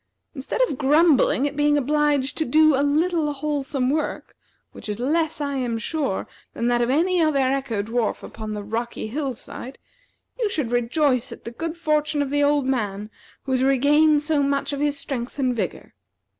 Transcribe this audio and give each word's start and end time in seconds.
Instead 0.33 0.59
of 0.67 0.79
grumbling 0.79 1.47
at 1.47 1.55
being 1.55 1.77
obliged 1.77 2.35
to 2.35 2.43
do 2.43 2.73
a 2.73 2.81
little 2.81 3.31
wholesome 3.33 3.91
work, 3.91 4.35
which 4.71 4.89
is 4.89 4.99
less, 4.99 5.39
I 5.39 5.57
am 5.57 5.77
sure, 5.77 6.25
than 6.55 6.65
that 6.69 6.81
of 6.81 6.89
any 6.89 7.21
other 7.21 7.37
echo 7.37 7.83
dwarf 7.83 8.23
upon 8.23 8.55
the 8.55 8.63
rocky 8.63 9.05
hill 9.05 9.35
side, 9.35 9.77
you 10.39 10.49
should 10.49 10.71
rejoice 10.71 11.31
at 11.31 11.43
the 11.43 11.51
good 11.51 11.77
fortune 11.77 12.23
of 12.23 12.31
the 12.31 12.41
old 12.41 12.65
man 12.65 13.11
who 13.43 13.51
has 13.51 13.61
regained 13.63 14.23
so 14.23 14.41
much 14.41 14.73
of 14.73 14.79
his 14.79 14.97
strength 14.97 15.37
and 15.37 15.55
vigor. 15.55 15.93